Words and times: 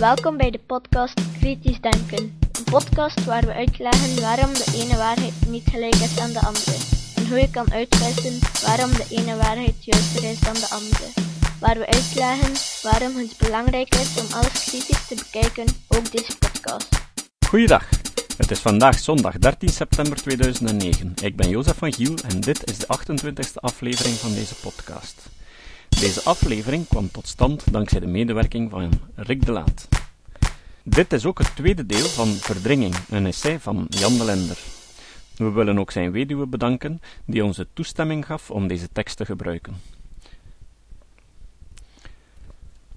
Welkom 0.00 0.36
bij 0.36 0.50
de 0.50 0.60
podcast 0.66 1.20
Kritisch 1.38 1.80
Denken. 1.80 2.38
Een 2.52 2.64
podcast 2.64 3.24
waar 3.24 3.46
we 3.46 3.52
uitleggen 3.52 4.20
waarom 4.20 4.52
de 4.52 4.72
ene 4.74 4.96
waarheid 4.96 5.32
niet 5.48 5.68
gelijk 5.70 5.94
is 5.94 6.18
aan 6.18 6.32
de 6.32 6.40
andere. 6.40 6.76
En 7.16 7.28
hoe 7.28 7.38
je 7.38 7.50
kan 7.50 7.72
uitwissen 7.72 8.38
waarom 8.66 8.90
de 8.90 9.06
ene 9.10 9.36
waarheid 9.36 9.84
juister 9.84 10.24
is 10.30 10.40
dan 10.40 10.54
de 10.54 10.68
andere. 10.70 11.06
Waar 11.60 11.78
we 11.78 11.86
uitleggen 11.86 12.52
waarom 12.82 13.16
het 13.16 13.34
belangrijk 13.38 13.94
is 13.94 14.20
om 14.20 14.26
alles 14.32 14.64
kritisch 14.64 15.06
te 15.06 15.14
bekijken, 15.14 15.66
ook 15.88 16.12
deze 16.12 16.38
podcast. 16.38 16.88
Goeiedag. 17.48 17.88
Het 18.36 18.50
is 18.50 18.58
vandaag 18.58 18.98
zondag 18.98 19.38
13 19.38 19.68
september 19.68 20.16
2009. 20.16 21.14
Ik 21.22 21.36
ben 21.36 21.48
Jozef 21.48 21.76
van 21.76 21.92
Giel 21.92 22.14
en 22.28 22.40
dit 22.40 22.70
is 22.70 22.78
de 22.78 22.86
28e 22.86 23.60
aflevering 23.60 24.16
van 24.16 24.32
deze 24.34 24.54
podcast. 24.54 25.39
Deze 26.00 26.22
aflevering 26.22 26.88
kwam 26.88 27.10
tot 27.10 27.26
stand 27.26 27.72
dankzij 27.72 28.00
de 28.00 28.06
medewerking 28.06 28.70
van 28.70 28.90
Rick 29.14 29.46
de 29.46 29.52
Laat. 29.52 29.88
Dit 30.82 31.12
is 31.12 31.26
ook 31.26 31.38
het 31.38 31.56
tweede 31.56 31.86
deel 31.86 32.06
van 32.06 32.26
Verdringing, 32.26 32.94
een 33.10 33.26
essay 33.26 33.58
van 33.58 33.86
Jan 33.88 34.18
de 34.18 34.24
Lender. 34.24 34.58
We 35.36 35.50
willen 35.50 35.78
ook 35.78 35.90
zijn 35.90 36.10
weduwe 36.10 36.46
bedanken, 36.46 37.00
die 37.24 37.44
ons 37.44 37.56
de 37.56 37.66
toestemming 37.72 38.26
gaf 38.26 38.50
om 38.50 38.68
deze 38.68 38.88
tekst 38.92 39.16
te 39.16 39.24
gebruiken. 39.24 39.74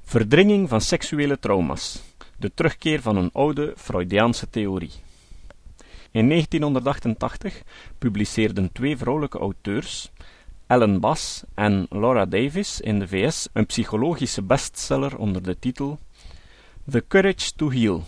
Verdringing 0.04 0.70
van 0.70 0.82
seksuele 0.82 1.40
trauma's. 1.40 2.02
De 2.38 2.52
terugkeer 2.54 3.02
van 3.02 3.16
een 3.16 3.30
oude 3.34 3.74
Freudiaanse 3.78 4.50
theorie. 4.50 4.92
In 6.12 6.28
1988 6.30 7.62
publiceerden 7.98 8.72
twee 8.72 8.98
vrouwelijke 8.98 9.40
auteurs, 9.40 10.12
Ellen 10.74 11.00
Bass 11.00 11.44
en 11.54 11.86
Laura 11.90 12.26
Davis 12.26 12.82
in 12.82 13.00
de 13.00 13.08
VS 13.08 13.48
een 13.54 13.66
psychologische 13.66 14.42
bestseller 14.42 15.18
onder 15.18 15.44
de 15.44 15.60
titel 15.60 16.00
The 16.90 17.04
Courage 17.08 17.52
to 17.56 17.72
Heal: 17.72 18.04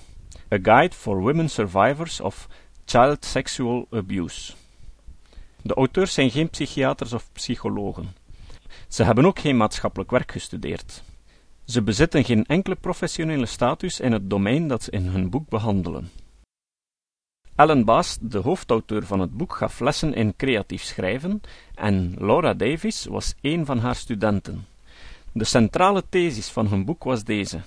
A 0.53 0.57
Guide 0.61 0.95
for 0.95 1.19
Women 1.19 1.49
Survivors 1.49 2.21
of 2.21 2.47
Child 2.85 3.25
Sexual 3.25 3.87
Abuse. 3.91 4.53
De 5.61 5.73
auteurs 5.73 6.13
zijn 6.13 6.31
geen 6.31 6.49
psychiaters 6.49 7.13
of 7.13 7.29
psychologen. 7.31 8.15
Ze 8.87 9.03
hebben 9.03 9.25
ook 9.25 9.39
geen 9.39 9.57
maatschappelijk 9.57 10.11
werk 10.11 10.31
gestudeerd. 10.31 11.03
Ze 11.65 11.81
bezitten 11.81 12.23
geen 12.23 12.45
enkele 12.45 12.75
professionele 12.75 13.45
status 13.45 13.99
in 13.99 14.11
het 14.11 14.29
domein 14.29 14.67
dat 14.67 14.83
ze 14.83 14.91
in 14.91 15.05
hun 15.05 15.29
boek 15.29 15.49
behandelen. 15.49 16.11
Ellen 17.55 17.85
Baas, 17.85 18.17
de 18.21 18.37
hoofdauteur 18.37 19.05
van 19.05 19.19
het 19.19 19.37
boek, 19.37 19.55
gaf 19.55 19.79
lessen 19.79 20.13
in 20.13 20.35
creatief 20.35 20.83
schrijven 20.83 21.41
en 21.75 22.15
Laura 22.17 22.53
Davis 22.53 23.05
was 23.05 23.33
een 23.41 23.65
van 23.65 23.79
haar 23.79 23.95
studenten. 23.95 24.65
De 25.31 25.43
centrale 25.43 26.03
thesis 26.09 26.49
van 26.49 26.67
hun 26.67 26.85
boek 26.85 27.03
was 27.03 27.23
deze. 27.23 27.61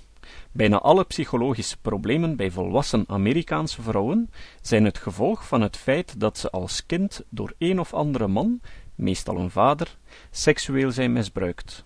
Bijna 0.52 0.78
alle 0.78 1.04
psychologische 1.04 1.76
problemen 1.76 2.36
bij 2.36 2.50
volwassen 2.50 3.04
Amerikaanse 3.06 3.82
vrouwen 3.82 4.30
zijn 4.62 4.84
het 4.84 4.98
gevolg 4.98 5.46
van 5.46 5.60
het 5.60 5.76
feit 5.76 6.20
dat 6.20 6.38
ze 6.38 6.50
als 6.50 6.86
kind 6.86 7.22
door 7.28 7.54
een 7.58 7.80
of 7.80 7.94
andere 7.94 8.26
man, 8.26 8.60
meestal 8.94 9.36
een 9.36 9.50
vader, 9.50 9.96
seksueel 10.30 10.90
zijn 10.90 11.12
misbruikt. 11.12 11.84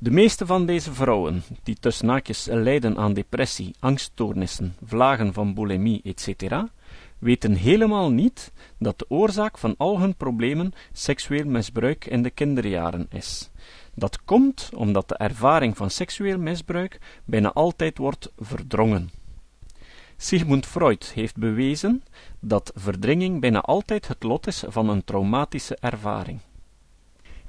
De 0.00 0.10
meeste 0.10 0.46
van 0.46 0.66
deze 0.66 0.92
vrouwen, 0.92 1.42
die 1.62 1.76
tussen 1.80 2.06
naakjes 2.06 2.46
lijden 2.50 2.96
aan 2.96 3.12
depressie, 3.12 3.74
angststoornissen, 3.78 4.74
vlagen 4.84 5.32
van 5.32 5.54
bulimie, 5.54 6.00
etc., 6.04 6.54
weten 7.18 7.54
helemaal 7.54 8.10
niet 8.10 8.52
dat 8.78 8.98
de 8.98 9.04
oorzaak 9.08 9.58
van 9.58 9.74
al 9.76 10.00
hun 10.00 10.14
problemen 10.14 10.72
seksueel 10.92 11.44
misbruik 11.44 12.04
in 12.04 12.22
de 12.22 12.30
kinderjaren 12.30 13.06
is. 13.10 13.50
Dat 13.94 14.24
komt 14.24 14.70
omdat 14.74 15.08
de 15.08 15.16
ervaring 15.16 15.76
van 15.76 15.90
seksueel 15.90 16.38
misbruik 16.38 16.98
bijna 17.24 17.52
altijd 17.52 17.98
wordt 17.98 18.32
verdrongen. 18.36 19.10
Sigmund 20.16 20.66
Freud 20.66 21.12
heeft 21.14 21.36
bewezen 21.36 22.02
dat 22.40 22.72
verdringing 22.74 23.40
bijna 23.40 23.60
altijd 23.60 24.08
het 24.08 24.22
lot 24.22 24.46
is 24.46 24.64
van 24.66 24.88
een 24.88 25.04
traumatische 25.04 25.76
ervaring. 25.80 26.40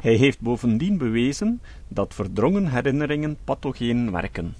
Hij 0.01 0.15
heeft 0.15 0.39
bovendien 0.39 0.97
bewezen 0.97 1.61
dat 1.87 2.13
verdrongen 2.13 2.67
herinneringen 2.71 3.37
pathogeen 3.43 4.11
werken. 4.11 4.55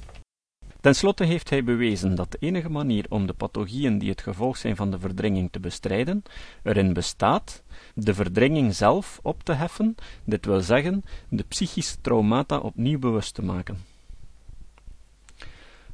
Ten 0.81 0.95
slotte 0.95 1.23
heeft 1.23 1.49
hij 1.49 1.63
bewezen 1.63 2.15
dat 2.15 2.31
de 2.31 2.37
enige 2.39 2.69
manier 2.69 3.05
om 3.09 3.25
de 3.25 3.33
pathogieën 3.33 3.97
die 3.97 4.09
het 4.09 4.21
gevolg 4.21 4.57
zijn 4.57 4.75
van 4.75 4.91
de 4.91 4.99
verdringing 4.99 5.51
te 5.51 5.59
bestrijden, 5.59 6.23
erin 6.63 6.93
bestaat 6.93 7.63
de 7.93 8.13
verdringing 8.13 8.75
zelf 8.75 9.19
op 9.23 9.43
te 9.43 9.53
heffen, 9.53 9.95
dit 10.23 10.45
wil 10.45 10.61
zeggen, 10.61 11.03
de 11.29 11.43
psychische 11.43 12.01
traumata 12.01 12.57
opnieuw 12.57 12.99
bewust 12.99 13.33
te 13.33 13.43
maken. 13.43 13.77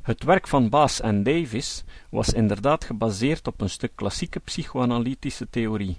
Het 0.01 0.23
werk 0.23 0.47
van 0.47 0.69
Baas 0.69 1.01
en 1.01 1.23
Davis 1.23 1.83
was 2.09 2.33
inderdaad 2.33 2.83
gebaseerd 2.83 3.47
op 3.47 3.61
een 3.61 3.69
stuk 3.69 3.91
klassieke 3.95 4.39
psychoanalytische 4.39 5.49
theorie. 5.49 5.97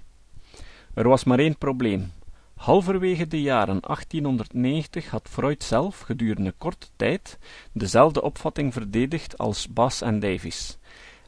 Er 0.93 1.07
was 1.07 1.23
maar 1.23 1.39
één 1.39 1.57
probleem. 1.57 2.11
Halverwege 2.57 3.27
de 3.27 3.41
jaren 3.41 3.81
1890 3.81 5.09
had 5.09 5.29
Freud 5.29 5.63
zelf 5.63 5.99
gedurende 5.99 6.53
korte 6.57 6.87
tijd 6.95 7.37
dezelfde 7.71 8.21
opvatting 8.21 8.73
verdedigd 8.73 9.37
als 9.37 9.67
Bass 9.67 10.01
en 10.01 10.19
Davis, 10.19 10.77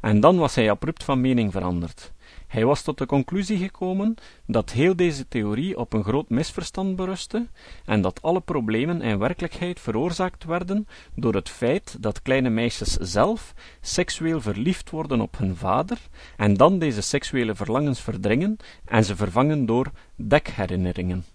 en 0.01 0.19
dan 0.19 0.37
was 0.37 0.55
hij 0.55 0.69
abrupt 0.69 1.03
van 1.03 1.21
mening 1.21 1.51
veranderd. 1.51 2.11
Hij 2.49 2.65
was 2.65 2.81
tot 2.81 2.97
de 2.97 3.05
conclusie 3.05 3.57
gekomen 3.57 4.15
dat 4.45 4.71
heel 4.71 4.95
deze 4.95 5.27
theorie 5.27 5.77
op 5.77 5.93
een 5.93 6.03
groot 6.03 6.29
misverstand 6.29 6.95
berustte 6.95 7.47
en 7.85 8.01
dat 8.01 8.21
alle 8.21 8.39
problemen 8.39 9.01
in 9.01 9.17
werkelijkheid 9.17 9.79
veroorzaakt 9.79 10.43
werden 10.43 10.87
door 11.15 11.33
het 11.33 11.49
feit 11.49 11.97
dat 11.99 12.21
kleine 12.21 12.49
meisjes 12.49 12.93
zelf 12.93 13.53
seksueel 13.81 14.41
verliefd 14.41 14.89
worden 14.89 15.21
op 15.21 15.37
hun 15.37 15.55
vader 15.55 15.97
en 16.37 16.53
dan 16.53 16.79
deze 16.79 17.01
seksuele 17.01 17.55
verlangens 17.55 18.01
verdringen 18.01 18.57
en 18.85 19.03
ze 19.03 19.15
vervangen 19.15 19.65
door 19.65 19.91
dekherinneringen. 20.15 21.25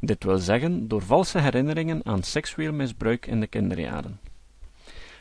Dit 0.00 0.24
wil 0.24 0.38
zeggen 0.38 0.88
door 0.88 1.02
valse 1.02 1.38
herinneringen 1.38 2.00
aan 2.04 2.22
seksueel 2.22 2.72
misbruik 2.72 3.26
in 3.26 3.40
de 3.40 3.46
kinderjaren. 3.46 4.20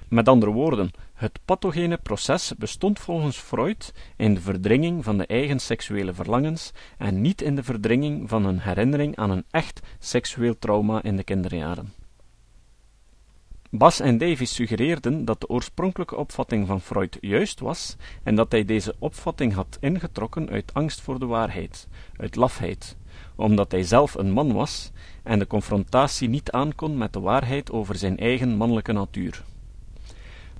Met 0.07 0.27
andere 0.27 0.51
woorden, 0.51 0.91
het 1.17 1.39
pathogene 1.45 1.97
proces 1.97 2.53
bestond 2.57 2.99
volgens 2.99 3.37
Freud 3.37 3.93
in 4.17 4.33
de 4.33 4.41
verdringing 4.41 5.03
van 5.03 5.17
de 5.17 5.25
eigen 5.25 5.59
seksuele 5.59 6.13
verlangens 6.13 6.71
en 6.97 7.21
niet 7.21 7.41
in 7.41 7.55
de 7.55 7.63
verdringing 7.63 8.29
van 8.29 8.45
een 8.45 8.59
herinnering 8.59 9.15
aan 9.15 9.29
een 9.29 9.45
echt 9.51 9.79
seksueel 9.99 10.57
trauma 10.59 11.03
in 11.03 11.15
de 11.15 11.23
kinderjaren. 11.23 11.93
Bas 13.69 13.99
en 13.99 14.17
Davis 14.17 14.53
suggereerden 14.53 15.25
dat 15.25 15.41
de 15.41 15.49
oorspronkelijke 15.49 16.15
opvatting 16.15 16.67
van 16.67 16.81
Freud 16.81 17.17
juist 17.21 17.59
was 17.59 17.95
en 18.23 18.35
dat 18.35 18.51
hij 18.51 18.65
deze 18.65 18.95
opvatting 18.99 19.53
had 19.53 19.77
ingetrokken 19.79 20.49
uit 20.49 20.73
angst 20.73 21.01
voor 21.01 21.19
de 21.19 21.25
waarheid, 21.25 21.87
uit 22.17 22.35
lafheid, 22.35 22.97
omdat 23.35 23.71
hij 23.71 23.83
zelf 23.83 24.15
een 24.15 24.31
man 24.31 24.53
was 24.53 24.91
en 25.23 25.39
de 25.39 25.47
confrontatie 25.47 26.29
niet 26.29 26.51
aankon 26.51 26.97
met 26.97 27.13
de 27.13 27.19
waarheid 27.19 27.71
over 27.71 27.95
zijn 27.95 28.17
eigen 28.17 28.55
mannelijke 28.55 28.91
natuur 28.91 29.43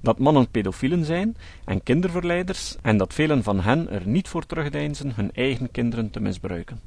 dat 0.01 0.19
mannen 0.19 0.51
pedofielen 0.51 1.05
zijn 1.05 1.35
en 1.65 1.83
kinderverleiders 1.83 2.75
en 2.81 2.97
dat 2.97 3.13
velen 3.13 3.43
van 3.43 3.59
hen 3.59 3.89
er 3.89 4.07
niet 4.07 4.27
voor 4.27 4.45
terugdeinzen 4.45 5.15
hun 5.15 5.31
eigen 5.31 5.71
kinderen 5.71 6.09
te 6.09 6.19
misbruiken. 6.19 6.79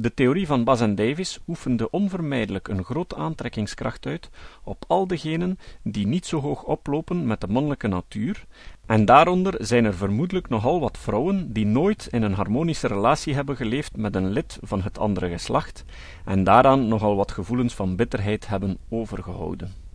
De 0.00 0.14
theorie 0.14 0.46
van 0.46 0.64
Bas 0.64 0.80
en 0.80 0.94
Davis 0.94 1.38
oefende 1.48 1.90
onvermijdelijk 1.90 2.68
een 2.68 2.84
grote 2.84 3.16
aantrekkingskracht 3.16 4.06
uit 4.06 4.30
op 4.62 4.84
al 4.86 5.06
degenen 5.06 5.58
die 5.82 6.06
niet 6.06 6.26
zo 6.26 6.40
hoog 6.40 6.62
oplopen 6.62 7.26
met 7.26 7.40
de 7.40 7.48
mannelijke 7.48 7.88
natuur, 7.88 8.46
en 8.86 9.04
daaronder 9.04 9.54
zijn 9.58 9.84
er 9.84 9.94
vermoedelijk 9.94 10.48
nogal 10.48 10.80
wat 10.80 10.98
vrouwen 10.98 11.52
die 11.52 11.66
nooit 11.66 12.08
in 12.10 12.22
een 12.22 12.34
harmonische 12.34 12.86
relatie 12.86 13.34
hebben 13.34 13.56
geleefd 13.56 13.96
met 13.96 14.14
een 14.14 14.30
lid 14.30 14.58
van 14.62 14.82
het 14.82 14.98
andere 14.98 15.28
geslacht, 15.28 15.84
en 16.24 16.44
daaraan 16.44 16.88
nogal 16.88 17.16
wat 17.16 17.32
gevoelens 17.32 17.74
van 17.74 17.96
bitterheid 17.96 18.48
hebben 18.48 18.78
overgehouden. 18.88 19.87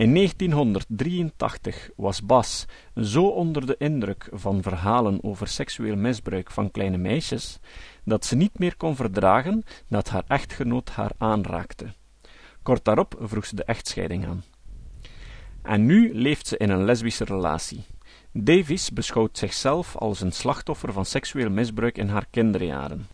In 0.00 0.14
1983 0.14 1.90
was 1.96 2.22
Bas 2.22 2.66
zo 2.94 3.26
onder 3.26 3.66
de 3.66 3.74
indruk 3.78 4.28
van 4.32 4.62
verhalen 4.62 5.24
over 5.24 5.48
seksueel 5.48 5.96
misbruik 5.96 6.50
van 6.50 6.70
kleine 6.70 6.96
meisjes, 6.96 7.58
dat 8.04 8.24
ze 8.24 8.36
niet 8.36 8.58
meer 8.58 8.76
kon 8.76 8.96
verdragen 8.96 9.62
dat 9.88 10.08
haar 10.08 10.24
echtgenoot 10.28 10.90
haar 10.90 11.10
aanraakte. 11.18 11.86
Kort 12.62 12.84
daarop 12.84 13.16
vroeg 13.20 13.46
ze 13.46 13.56
de 13.56 13.64
echtscheiding 13.64 14.26
aan. 14.26 14.44
En 15.62 15.86
nu 15.86 16.14
leeft 16.14 16.46
ze 16.46 16.56
in 16.56 16.70
een 16.70 16.84
lesbische 16.84 17.24
relatie. 17.24 17.84
Davies 18.32 18.90
beschouwt 18.90 19.38
zichzelf 19.38 19.96
als 19.96 20.20
een 20.20 20.32
slachtoffer 20.32 20.92
van 20.92 21.04
seksueel 21.04 21.50
misbruik 21.50 21.98
in 21.98 22.08
haar 22.08 22.26
kinderjaren. 22.30 23.08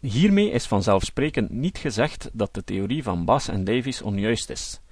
Hiermee 0.00 0.50
is 0.50 0.66
vanzelfsprekend 0.66 1.50
niet 1.50 1.78
gezegd 1.78 2.30
dat 2.32 2.54
de 2.54 2.64
theorie 2.64 3.02
van 3.02 3.24
Bas 3.24 3.48
en 3.48 3.64
Davies 3.64 4.02
onjuist 4.02 4.50
is. 4.50 4.82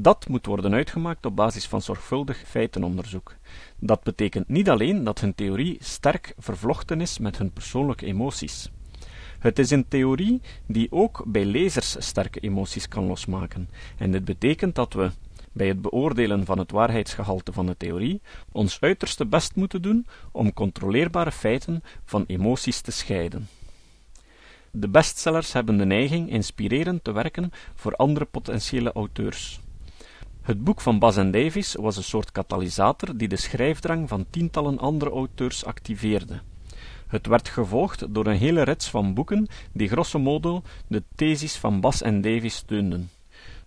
Dat 0.00 0.28
moet 0.28 0.46
worden 0.46 0.74
uitgemaakt 0.74 1.26
op 1.26 1.36
basis 1.36 1.66
van 1.66 1.82
zorgvuldig 1.82 2.42
feitenonderzoek. 2.46 3.34
Dat 3.78 4.02
betekent 4.02 4.48
niet 4.48 4.70
alleen 4.70 5.04
dat 5.04 5.20
hun 5.20 5.34
theorie 5.34 5.76
sterk 5.80 6.34
vervlochten 6.36 7.00
is 7.00 7.18
met 7.18 7.38
hun 7.38 7.52
persoonlijke 7.52 8.06
emoties. 8.06 8.70
Het 9.38 9.58
is 9.58 9.70
een 9.70 9.88
theorie 9.88 10.40
die 10.66 10.92
ook 10.92 11.22
bij 11.26 11.44
lezers 11.44 11.96
sterke 11.98 12.40
emoties 12.40 12.88
kan 12.88 13.06
losmaken, 13.06 13.70
en 13.96 14.10
dit 14.10 14.24
betekent 14.24 14.74
dat 14.74 14.92
we, 14.92 15.10
bij 15.52 15.68
het 15.68 15.82
beoordelen 15.82 16.44
van 16.44 16.58
het 16.58 16.70
waarheidsgehalte 16.70 17.52
van 17.52 17.66
de 17.66 17.76
theorie, 17.76 18.20
ons 18.52 18.80
uiterste 18.80 19.26
best 19.26 19.54
moeten 19.54 19.82
doen 19.82 20.06
om 20.32 20.52
controleerbare 20.52 21.32
feiten 21.32 21.82
van 22.04 22.24
emoties 22.26 22.80
te 22.80 22.90
scheiden. 22.90 23.48
De 24.70 24.88
bestsellers 24.88 25.52
hebben 25.52 25.76
de 25.76 25.84
neiging 25.84 26.30
inspirerend 26.30 27.04
te 27.04 27.12
werken 27.12 27.50
voor 27.74 27.96
andere 27.96 28.24
potentiële 28.24 28.92
auteurs. 28.92 29.60
Het 30.48 30.64
boek 30.64 30.80
van 30.80 30.98
Bas 30.98 31.16
en 31.16 31.30
Davies 31.30 31.74
was 31.74 31.96
een 31.96 32.02
soort 32.02 32.32
katalysator 32.32 33.16
die 33.16 33.28
de 33.28 33.36
schrijfdrang 33.36 34.08
van 34.08 34.26
tientallen 34.30 34.78
andere 34.78 35.10
auteurs 35.10 35.64
activeerde. 35.64 36.40
Het 37.06 37.26
werd 37.26 37.48
gevolgd 37.48 38.14
door 38.14 38.26
een 38.26 38.36
hele 38.36 38.62
rits 38.62 38.90
van 38.90 39.14
boeken 39.14 39.46
die 39.72 39.88
grosso 39.88 40.18
modo 40.18 40.62
de 40.86 41.02
thesis 41.14 41.56
van 41.56 41.80
Bas 41.80 42.02
en 42.02 42.20
Davies 42.20 42.54
steunden. 42.54 43.10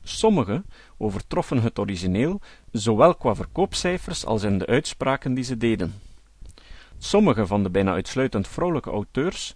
Sommige 0.04 0.64
overtroffen 0.98 1.62
het 1.62 1.80
origineel, 1.80 2.40
zowel 2.72 3.16
qua 3.16 3.36
verkoopcijfers 3.36 4.26
als 4.26 4.44
in 4.44 4.58
de 4.58 4.66
uitspraken 4.66 5.34
die 5.34 5.44
ze 5.44 5.58
deden. 5.58 5.94
Sommige 6.98 7.48
van 7.48 7.64
de 7.64 7.70
bijna 7.70 7.92
uitsluitend 7.92 8.48
vrouwelijke 8.48 8.90
auteurs 8.90 9.56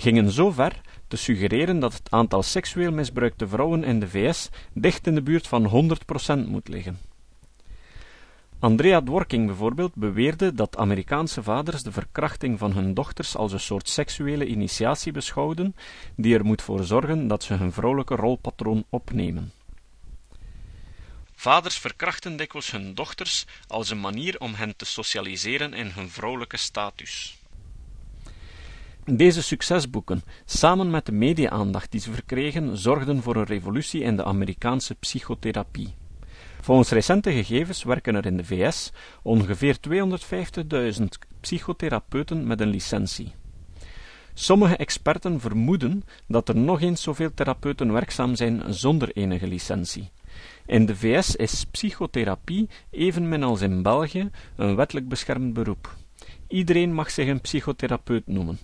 gingen 0.00 0.30
zo 0.30 0.50
ver 0.50 0.80
te 1.08 1.16
suggereren 1.16 1.78
dat 1.78 1.92
het 1.92 2.10
aantal 2.10 2.42
seksueel 2.42 2.92
misbruikte 2.92 3.48
vrouwen 3.48 3.84
in 3.84 4.00
de 4.00 4.08
VS 4.08 4.48
dicht 4.72 5.06
in 5.06 5.14
de 5.14 5.22
buurt 5.22 5.46
van 5.46 5.90
100% 6.44 6.48
moet 6.48 6.68
liggen. 6.68 6.98
Andrea 8.58 9.00
Dworking 9.00 9.46
bijvoorbeeld 9.46 9.94
beweerde 9.94 10.54
dat 10.54 10.76
Amerikaanse 10.76 11.42
vaders 11.42 11.82
de 11.82 11.92
verkrachting 11.92 12.58
van 12.58 12.72
hun 12.72 12.94
dochters 12.94 13.36
als 13.36 13.52
een 13.52 13.60
soort 13.60 13.88
seksuele 13.88 14.46
initiatie 14.46 15.12
beschouwden, 15.12 15.76
die 16.16 16.34
er 16.34 16.44
moet 16.44 16.62
voor 16.62 16.84
zorgen 16.84 17.26
dat 17.26 17.42
ze 17.42 17.54
hun 17.54 17.72
vrouwelijke 17.72 18.14
rolpatroon 18.14 18.84
opnemen. 18.88 19.52
Vaders 21.34 21.78
verkrachten 21.78 22.36
dikwijls 22.36 22.70
hun 22.70 22.94
dochters 22.94 23.46
als 23.66 23.90
een 23.90 24.00
manier 24.00 24.40
om 24.40 24.54
hen 24.54 24.76
te 24.76 24.84
socialiseren 24.84 25.74
in 25.74 25.86
hun 25.86 26.10
vrouwelijke 26.10 26.56
status. 26.56 27.38
Deze 29.10 29.42
succesboeken, 29.42 30.22
samen 30.44 30.90
met 30.90 31.06
de 31.06 31.12
media-aandacht 31.12 31.90
die 31.90 32.00
ze 32.00 32.12
verkregen, 32.12 32.76
zorgden 32.76 33.22
voor 33.22 33.36
een 33.36 33.44
revolutie 33.44 34.00
in 34.00 34.16
de 34.16 34.24
Amerikaanse 34.24 34.94
psychotherapie. 34.94 35.94
Volgens 36.60 36.90
recente 36.90 37.32
gegevens 37.32 37.82
werken 37.82 38.14
er 38.14 38.26
in 38.26 38.36
de 38.36 38.44
VS 38.44 38.92
ongeveer 39.22 39.76
250.000 40.98 41.04
psychotherapeuten 41.40 42.46
met 42.46 42.60
een 42.60 42.68
licentie. 42.68 43.32
Sommige 44.34 44.76
experten 44.76 45.40
vermoeden 45.40 46.02
dat 46.28 46.48
er 46.48 46.56
nog 46.56 46.80
eens 46.80 47.02
zoveel 47.02 47.34
therapeuten 47.34 47.92
werkzaam 47.92 48.34
zijn 48.34 48.74
zonder 48.74 49.16
enige 49.16 49.46
licentie. 49.46 50.10
In 50.66 50.86
de 50.86 50.96
VS 50.96 51.36
is 51.36 51.64
psychotherapie, 51.64 52.68
evenmin 52.90 53.42
als 53.42 53.60
in 53.60 53.82
België, 53.82 54.30
een 54.56 54.76
wettelijk 54.76 55.08
beschermd 55.08 55.52
beroep. 55.52 55.96
Iedereen 56.48 56.94
mag 56.94 57.10
zich 57.10 57.28
een 57.28 57.40
psychotherapeut 57.40 58.26
noemen. 58.26 58.58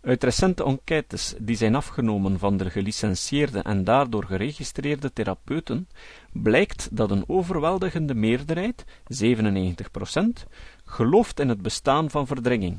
Uit 0.00 0.24
recente 0.24 0.64
enquêtes 0.64 1.34
die 1.38 1.56
zijn 1.56 1.74
afgenomen 1.74 2.38
van 2.38 2.56
de 2.56 2.70
gelicentieerde 2.70 3.58
en 3.58 3.84
daardoor 3.84 4.24
geregistreerde 4.24 5.12
therapeuten, 5.12 5.88
blijkt 6.32 6.88
dat 6.96 7.10
een 7.10 7.24
overweldigende 7.26 8.14
meerderheid, 8.14 8.84
97%, 9.24 10.46
gelooft 10.84 11.40
in 11.40 11.48
het 11.48 11.62
bestaan 11.62 12.10
van 12.10 12.26
verdringing. 12.26 12.78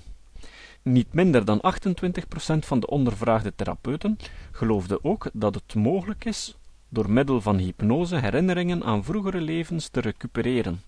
Niet 0.81 1.13
minder 1.13 1.45
dan 1.45 1.61
28% 1.61 2.59
van 2.59 2.79
de 2.79 2.87
ondervraagde 2.87 3.55
therapeuten 3.55 4.17
geloofde 4.51 5.03
ook 5.03 5.29
dat 5.33 5.55
het 5.55 5.75
mogelijk 5.75 6.25
is 6.25 6.57
door 6.89 7.11
middel 7.11 7.41
van 7.41 7.57
hypnose 7.57 8.15
herinneringen 8.15 8.83
aan 8.83 9.03
vroegere 9.03 9.41
levens 9.41 9.87
te 9.87 10.01
recupereren. 10.01 10.81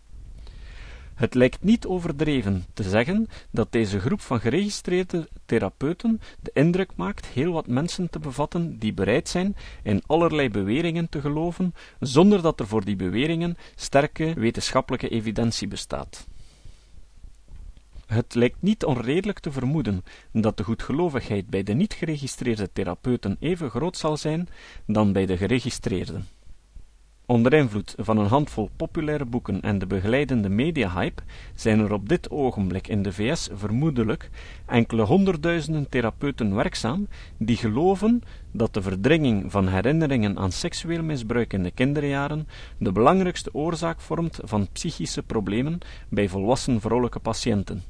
Het 1.15 1.33
lijkt 1.33 1.63
niet 1.63 1.85
overdreven 1.85 2.65
te 2.73 2.83
zeggen 2.83 3.27
dat 3.51 3.71
deze 3.71 3.99
groep 3.99 4.21
van 4.21 4.39
geregistreerde 4.39 5.27
therapeuten 5.45 6.21
de 6.39 6.51
indruk 6.53 6.91
maakt 6.95 7.25
heel 7.25 7.51
wat 7.51 7.67
mensen 7.67 8.09
te 8.09 8.19
bevatten 8.19 8.79
die 8.79 8.93
bereid 8.93 9.29
zijn 9.29 9.55
in 9.83 10.03
allerlei 10.05 10.49
beweringen 10.49 11.09
te 11.09 11.21
geloven, 11.21 11.73
zonder 11.99 12.41
dat 12.41 12.59
er 12.59 12.67
voor 12.67 12.85
die 12.85 12.95
beweringen 12.95 13.57
sterke 13.75 14.33
wetenschappelijke 14.33 15.09
evidentie 15.09 15.67
bestaat. 15.67 16.27
Het 18.05 18.35
lijkt 18.35 18.61
niet 18.61 18.85
onredelijk 18.85 19.39
te 19.39 19.51
vermoeden 19.51 20.03
dat 20.31 20.57
de 20.57 20.63
goedgelovigheid 20.63 21.47
bij 21.47 21.63
de 21.63 21.73
niet 21.73 21.93
geregistreerde 21.93 22.71
therapeuten 22.73 23.37
even 23.39 23.69
groot 23.69 23.97
zal 23.97 24.17
zijn 24.17 24.49
dan 24.85 25.13
bij 25.13 25.25
de 25.25 25.37
geregistreerden. 25.37 26.27
Onder 27.31 27.53
invloed 27.53 27.95
van 27.97 28.17
een 28.17 28.27
handvol 28.27 28.69
populaire 28.75 29.25
boeken 29.25 29.61
en 29.61 29.79
de 29.79 29.87
begeleidende 29.87 30.49
mediahype 30.49 31.21
zijn 31.55 31.79
er 31.79 31.93
op 31.93 32.09
dit 32.09 32.29
ogenblik 32.29 32.87
in 32.87 33.01
de 33.01 33.13
VS 33.13 33.49
vermoedelijk 33.53 34.29
enkele 34.65 35.01
honderdduizenden 35.01 35.89
therapeuten 35.89 36.55
werkzaam 36.55 37.07
die 37.37 37.57
geloven 37.57 38.21
dat 38.51 38.73
de 38.73 38.81
verdringing 38.81 39.51
van 39.51 39.67
herinneringen 39.67 40.37
aan 40.37 40.51
seksueel 40.51 41.03
misbruik 41.03 41.53
in 41.53 41.63
de 41.63 41.71
kinderjaren 41.71 42.47
de 42.77 42.91
belangrijkste 42.91 43.53
oorzaak 43.53 44.01
vormt 44.01 44.39
van 44.43 44.67
psychische 44.71 45.23
problemen 45.23 45.79
bij 46.09 46.29
volwassen 46.29 46.81
vrouwelijke 46.81 47.19
patiënten. 47.19 47.83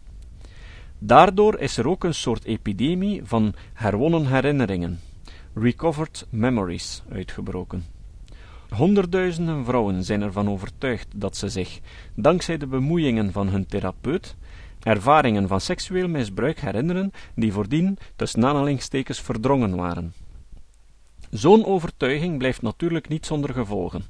Daardoor 0.99 1.59
is 1.59 1.77
er 1.77 1.87
ook 1.87 2.03
een 2.03 2.13
soort 2.13 2.43
epidemie 2.43 3.21
van 3.23 3.53
herwonnen 3.73 4.25
herinneringen, 4.25 4.99
recovered 5.53 6.27
memories, 6.29 7.03
uitgebroken. 7.09 8.00
Honderdduizenden 8.75 9.65
vrouwen 9.65 10.03
zijn 10.03 10.21
ervan 10.21 10.49
overtuigd 10.49 11.07
dat 11.15 11.37
ze 11.37 11.49
zich, 11.49 11.79
dankzij 12.15 12.57
de 12.57 12.67
bemoeiingen 12.67 13.31
van 13.31 13.49
hun 13.49 13.65
therapeut, 13.65 14.35
ervaringen 14.79 15.47
van 15.47 15.61
seksueel 15.61 16.07
misbruik 16.07 16.59
herinneren 16.59 17.11
die 17.35 17.51
voordien 17.51 17.97
tussen 18.15 18.45
aanhalingstekens 18.45 19.21
verdrongen 19.21 19.75
waren. 19.75 20.13
Zo'n 21.29 21.65
overtuiging 21.65 22.37
blijft 22.37 22.61
natuurlijk 22.61 23.07
niet 23.07 23.25
zonder 23.25 23.53
gevolgen. 23.53 24.03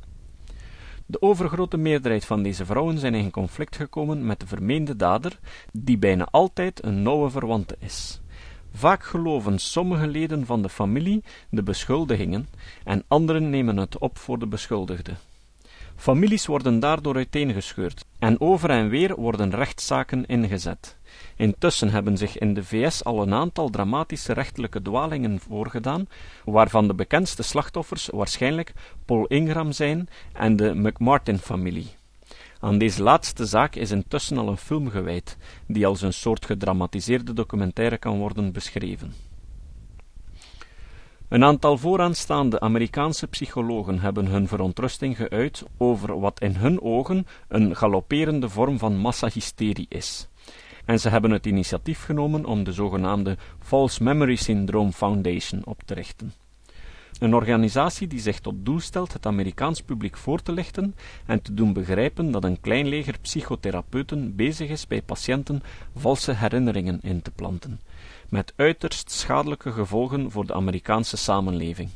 De 1.06 1.22
overgrote 1.22 1.78
meerderheid 1.78 2.26
van 2.26 2.44
deze 2.44 2.66
vrouwen 2.66 3.00
zijn 3.00 3.16
in 3.16 3.32
conflict 3.32 3.76
gekomen 3.76 4.26
met 4.26 4.40
de 4.40 4.48
vermeende 4.48 4.96
dader, 4.96 5.40
die 5.72 5.98
bijna 5.98 6.28
altijd 6.32 6.84
een 6.84 7.02
nauwe 7.02 7.30
verwante 7.30 7.76
is. 7.80 8.21
Vaak 8.74 9.04
geloven 9.04 9.60
sommige 9.60 10.08
leden 10.08 10.46
van 10.46 10.62
de 10.62 10.70
familie 10.70 11.24
de 11.50 11.64
beschuldigingen 11.64 12.48
en 12.84 13.04
anderen 13.08 13.50
nemen 13.50 13.78
het 13.78 13.98
op 13.98 14.18
voor 14.18 14.40
de 14.40 14.48
beschuldigde. 14.48 15.12
Families 15.96 16.46
worden 16.46 16.80
daardoor 16.80 17.16
uiteengescheurd 17.16 18.06
en 18.20 18.42
over 18.42 18.70
en 18.70 18.90
weer 18.90 19.16
worden 19.16 19.50
rechtszaken 19.50 20.26
ingezet. 20.26 20.98
Intussen 21.36 21.90
hebben 21.90 22.18
zich 22.18 22.38
in 22.38 22.54
de 22.54 22.64
VS 22.64 23.04
al 23.04 23.22
een 23.22 23.34
aantal 23.34 23.70
dramatische 23.70 24.34
rechtelijke 24.34 24.82
dwalingen 24.82 25.40
voorgedaan, 25.40 26.08
waarvan 26.46 26.88
de 26.88 26.94
bekendste 26.94 27.44
slachtoffers 27.44 28.10
waarschijnlijk 28.12 28.74
Paul 29.06 29.26
Ingram 29.26 29.72
zijn 29.72 30.08
en 30.34 30.56
de 30.56 30.76
McMartin-familie. 30.76 32.00
Aan 32.62 32.78
deze 32.78 33.04
laatste 33.04 33.46
zaak 33.46 33.76
is 33.76 33.92
intussen 33.92 34.38
al 34.38 34.48
een 34.48 34.58
film 34.58 34.90
gewijd, 34.90 35.38
die 35.68 35.86
als 35.86 36.02
een 36.02 36.14
soort 36.14 36.46
gedramatiseerde 36.46 37.34
documentaire 37.34 37.98
kan 37.98 38.18
worden 38.18 38.52
beschreven. 38.52 39.14
Een 41.28 41.44
aantal 41.44 41.78
vooraanstaande 41.78 42.60
Amerikaanse 42.60 43.28
psychologen 43.28 44.00
hebben 44.00 44.26
hun 44.26 44.48
verontrusting 44.48 45.18
geuit 45.18 45.64
over 45.78 46.20
wat 46.20 46.42
in 46.42 46.56
hun 46.56 46.82
ogen 46.82 47.28
een 47.48 47.76
galopperende 47.76 48.50
vorm 48.50 48.78
van 48.78 48.98
massahysterie 48.98 49.86
is. 49.90 50.28
En 50.86 51.00
ze 51.00 51.10
hebben 51.10 51.32
het 51.32 51.46
initiatief 51.46 52.04
genomen 52.04 52.46
om 52.46 52.64
de 52.64 52.72
zogenaamde 52.72 53.38
False 53.60 54.04
Memory 54.04 54.36
Syndrome 54.36 54.92
Foundation 54.92 55.66
op 55.66 55.82
te 55.86 55.94
richten. 55.94 56.34
Een 57.22 57.34
organisatie 57.34 58.08
die 58.08 58.20
zich 58.20 58.40
tot 58.40 58.56
doel 58.66 58.80
stelt 58.80 59.14
het 59.14 59.26
Amerikaans 59.26 59.82
publiek 59.82 60.18
voor 60.18 60.42
te 60.42 60.52
lichten 60.52 60.96
en 61.26 61.42
te 61.42 61.54
doen 61.54 61.74
begrijpen 61.74 62.32
dat 62.32 62.44
een 62.44 62.60
klein 62.60 62.88
leger 62.88 63.20
psychotherapeuten 63.22 64.36
bezig 64.36 64.70
is 64.70 64.88
bij 64.88 65.02
patiënten 65.02 65.64
valse 65.96 66.34
herinneringen 66.34 67.00
in 67.02 67.22
te 67.22 67.32
planten, 67.32 67.82
met 68.30 68.54
uiterst 68.56 69.12
schadelijke 69.12 69.72
gevolgen 69.72 70.32
voor 70.32 70.46
de 70.46 70.54
Amerikaanse 70.54 71.18
samenleving. 71.18 71.90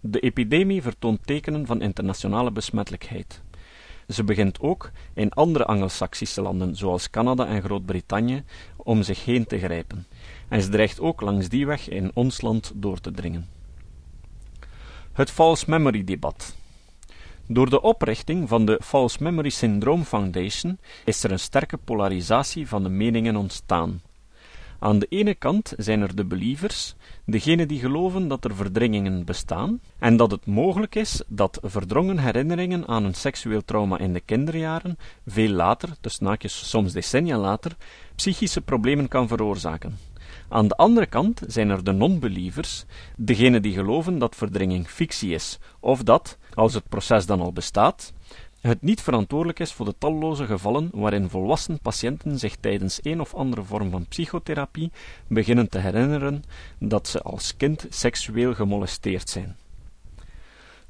De 0.00 0.20
epidemie 0.20 0.82
vertoont 0.82 1.26
tekenen 1.26 1.66
van 1.66 1.82
internationale 1.82 2.50
besmettelijkheid. 2.50 3.42
Ze 4.08 4.24
begint 4.24 4.60
ook 4.60 4.90
in 5.14 5.32
andere 5.32 5.64
Angelsaksische 5.64 6.42
landen, 6.42 6.76
zoals 6.76 7.10
Canada 7.10 7.46
en 7.46 7.62
Groot-Brittannië, 7.62 8.44
om 8.76 9.02
zich 9.02 9.24
heen 9.24 9.46
te 9.46 9.58
grijpen 9.58 10.06
en 10.48 10.62
ze 10.62 10.68
dreigt 10.68 11.00
ook 11.00 11.20
langs 11.20 11.48
die 11.48 11.66
weg 11.66 11.88
in 11.88 12.10
ons 12.14 12.40
land 12.40 12.72
door 12.74 13.00
te 13.00 13.10
dringen. 13.10 13.48
Het 15.12 15.30
False 15.30 15.64
Memory 15.70 16.04
Debat. 16.04 16.56
Door 17.46 17.70
de 17.70 17.82
oprichting 17.82 18.48
van 18.48 18.64
de 18.64 18.80
False 18.82 19.22
Memory 19.22 19.48
Syndrome 19.48 20.04
Foundation 20.04 20.78
is 21.04 21.24
er 21.24 21.30
een 21.30 21.38
sterke 21.38 21.76
polarisatie 21.76 22.68
van 22.68 22.82
de 22.82 22.88
meningen 22.88 23.36
ontstaan. 23.36 24.00
Aan 24.80 24.98
de 24.98 25.06
ene 25.08 25.34
kant 25.34 25.72
zijn 25.76 26.00
er 26.00 26.14
de 26.14 26.24
believers, 26.24 26.94
degenen 27.24 27.68
die 27.68 27.78
geloven 27.78 28.28
dat 28.28 28.44
er 28.44 28.54
verdringingen 28.54 29.24
bestaan 29.24 29.80
en 29.98 30.16
dat 30.16 30.30
het 30.30 30.46
mogelijk 30.46 30.94
is 30.94 31.22
dat 31.28 31.58
verdrongen 31.62 32.18
herinneringen 32.18 32.86
aan 32.86 33.04
een 33.04 33.14
seksueel 33.14 33.64
trauma 33.64 33.98
in 33.98 34.12
de 34.12 34.20
kinderjaren 34.20 34.98
veel 35.26 35.50
later, 35.50 35.88
dus 36.00 36.18
naakjes 36.18 36.68
soms 36.68 36.92
decennia 36.92 37.38
later, 37.38 37.76
psychische 38.14 38.60
problemen 38.60 39.08
kan 39.08 39.28
veroorzaken. 39.28 39.98
Aan 40.48 40.68
de 40.68 40.76
andere 40.76 41.06
kant 41.06 41.40
zijn 41.46 41.70
er 41.70 41.84
de 41.84 41.92
non-believers, 41.92 42.84
degenen 43.16 43.62
die 43.62 43.72
geloven 43.72 44.18
dat 44.18 44.36
verdringing 44.36 44.88
fictie 44.88 45.34
is, 45.34 45.58
of 45.80 46.02
dat, 46.02 46.38
als 46.54 46.74
het 46.74 46.88
proces 46.88 47.26
dan 47.26 47.40
al 47.40 47.52
bestaat, 47.52 48.12
het 48.60 48.82
niet 48.82 49.00
verantwoordelijk 49.00 49.58
is 49.58 49.72
voor 49.72 49.86
de 49.86 49.94
talloze 49.98 50.46
gevallen 50.46 50.90
waarin 50.92 51.28
volwassen 51.28 51.80
patiënten 51.80 52.38
zich 52.38 52.56
tijdens 52.56 52.98
een 53.02 53.20
of 53.20 53.34
andere 53.34 53.62
vorm 53.62 53.90
van 53.90 54.06
psychotherapie 54.06 54.92
beginnen 55.26 55.68
te 55.68 55.78
herinneren 55.78 56.42
dat 56.78 57.08
ze 57.08 57.22
als 57.22 57.56
kind 57.56 57.86
seksueel 57.88 58.54
gemolesteerd 58.54 59.30
zijn. 59.30 59.56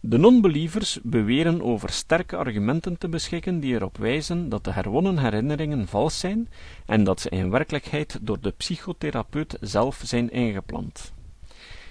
De 0.01 0.19
non-believers 0.19 0.99
beweren 1.03 1.63
over 1.63 1.91
sterke 1.91 2.37
argumenten 2.37 2.99
te 2.99 3.09
beschikken 3.09 3.61
die 3.61 3.75
erop 3.75 3.97
wijzen 3.97 4.49
dat 4.49 4.65
de 4.65 4.73
herwonnen 4.73 5.19
herinneringen 5.19 5.89
vals 5.89 6.19
zijn 6.19 6.49
en 6.87 7.05
dat 7.05 7.21
ze 7.21 7.29
in 7.29 7.51
werkelijkheid 7.51 8.19
door 8.23 8.41
de 8.41 8.51
psychotherapeut 8.51 9.57
zelf 9.61 10.01
zijn 10.05 10.31
ingeplant. 10.31 11.13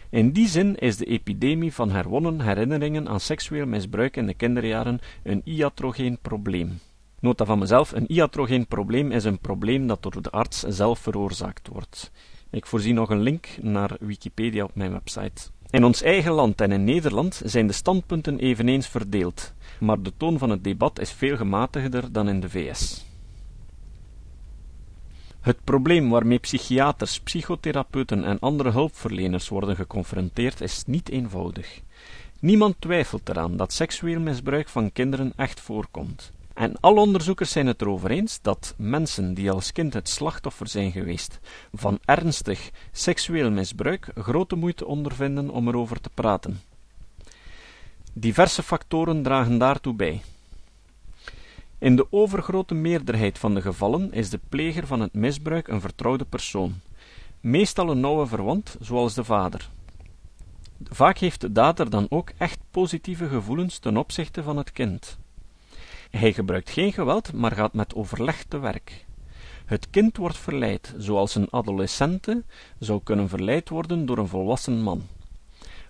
In 0.10 0.32
die 0.32 0.48
zin 0.48 0.76
is 0.76 0.98
de 0.98 1.06
epidemie 1.06 1.74
van 1.74 1.90
herwonnen 1.90 2.42
herinneringen 2.42 3.08
aan 3.08 3.20
seksueel 3.20 3.66
misbruik 3.66 4.18
in 4.18 4.26
de 4.26 4.34
kinderjaren 4.34 5.00
een 5.24 5.42
iatrogeen 5.44 6.18
probleem. 6.22 6.80
Nota 7.20 7.46
van 7.46 7.60
mezelf, 7.60 7.92
een 7.92 8.12
iatrogeen 8.12 8.68
probleem 8.68 9.12
is 9.12 9.24
een 9.24 9.40
probleem 9.40 9.88
dat 9.88 10.04
door 10.04 10.22
de 10.22 10.30
arts 10.32 10.60
zelf 10.60 11.00
veroorzaakt 11.00 11.68
wordt. 11.68 12.12
Ik 12.50 12.66
voorzie 12.66 12.94
nog 12.94 13.10
een 13.10 13.22
link 13.22 13.48
naar 13.62 13.98
Wikipedia 14.00 14.64
op 14.64 14.76
mijn 14.76 14.92
website. 14.92 15.50
In 15.69 15.83
ons 15.83 16.01
eigen 16.01 16.31
land 16.31 16.62
en 16.62 16.71
in 16.71 16.83
Nederland 16.83 17.41
zijn 17.45 17.67
de 17.67 17.74
standpunten 17.74 18.39
eveneens 18.39 18.88
verdeeld, 18.88 19.53
maar 19.79 20.01
de 20.01 20.13
toon 20.17 20.38
van 20.38 20.50
het 20.50 20.63
debat 20.63 21.00
is 21.00 21.12
veel 21.12 21.38
gematigder 21.38 22.12
dan 22.12 22.29
in 22.29 22.39
de 22.39 22.50
VS. 22.50 23.05
Het 25.41 25.63
probleem 25.63 26.09
waarmee 26.09 26.39
psychiaters, 26.39 27.19
psychotherapeuten 27.19 28.24
en 28.24 28.39
andere 28.39 28.71
hulpverleners 28.71 29.50
worden 29.50 29.75
geconfronteerd 29.75 30.62
is 30.62 30.83
niet 30.86 31.09
eenvoudig. 31.09 31.81
Niemand 32.39 32.75
twijfelt 32.79 33.29
eraan 33.29 33.57
dat 33.57 33.74
seksueel 33.74 34.19
misbruik 34.19 34.69
van 34.69 34.91
kinderen 34.91 35.33
echt 35.36 35.59
voorkomt. 35.59 36.31
En 36.58 36.80
alle 36.80 37.00
onderzoekers 37.00 37.52
zijn 37.52 37.68
het 37.68 37.82
erover 37.82 38.12
eens 38.12 38.42
dat 38.42 38.74
mensen 38.78 39.34
die 39.34 39.52
als 39.52 39.72
kind 39.72 39.94
het 39.94 40.10
slachtoffer 40.10 40.68
zijn 40.68 40.92
geweest 40.92 41.40
van 41.74 42.00
ernstig 42.06 42.70
seksueel 42.92 43.52
misbruik 43.52 44.12
grote 44.16 44.56
moeite 44.56 44.86
ondervinden 44.86 45.50
om 45.50 45.68
erover 45.68 46.02
te 46.02 46.10
praten. 46.14 46.62
Diverse 48.14 48.64
factoren 48.64 49.24
dragen 49.24 49.58
daartoe 49.58 49.94
bij. 49.94 50.22
In 51.78 51.96
de 51.96 52.08
overgrote 52.10 52.74
meerderheid 52.74 53.40
van 53.40 53.54
de 53.54 53.62
gevallen 53.62 54.14
is 54.14 54.30
de 54.30 54.40
pleger 54.50 54.88
van 54.88 55.00
het 55.00 55.14
misbruik 55.14 55.68
een 55.68 55.82
vertrouwde 55.82 56.26
persoon, 56.26 56.80
meestal 57.40 57.90
een 57.90 58.00
nauwe 58.00 58.28
verwant, 58.28 58.76
zoals 58.80 59.14
de 59.14 59.24
vader. 59.24 59.70
Vaak 60.84 61.18
heeft 61.18 61.42
de 61.42 61.52
dader 61.52 61.90
dan 61.90 62.06
ook 62.10 62.32
echt 62.38 62.60
positieve 62.72 63.28
gevoelens 63.28 63.80
ten 63.80 63.98
opzichte 63.98 64.44
van 64.44 64.58
het 64.58 64.72
kind. 64.72 65.18
Hij 66.10 66.34
gebruikt 66.34 66.70
geen 66.70 66.94
geweld, 66.94 67.34
maar 67.34 67.52
gaat 67.52 67.74
met 67.74 67.96
overleg 67.96 68.44
te 68.44 68.60
werk. 68.60 69.06
Het 69.66 69.90
kind 69.90 70.18
wordt 70.18 70.38
verleid, 70.38 70.94
zoals 70.98 71.36
een 71.36 71.50
adolescente 71.50 72.44
zou 72.80 73.02
kunnen 73.04 73.30
verleid 73.30 73.70
worden 73.70 74.06
door 74.06 74.18
een 74.18 74.28
volwassen 74.28 74.82
man. 74.82 75.08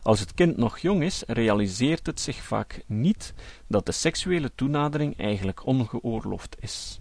Als 0.02 0.20
het 0.20 0.34
kind 0.34 0.58
nog 0.58 0.78
jong 0.78 1.04
is, 1.04 1.24
realiseert 1.28 2.06
het 2.06 2.20
zich 2.20 2.44
vaak 2.44 2.84
niet 2.86 3.34
dat 3.68 3.86
de 3.86 3.92
seksuele 3.92 4.52
toenadering 4.56 5.18
eigenlijk 5.18 5.66
ongeoorloofd 5.66 6.56
is. 6.60 7.00